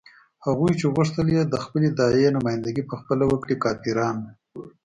[0.45, 4.27] هغوی چې غوښتل یې د خپلې داعیې نمايندګي په خپله وکړي کافران وو.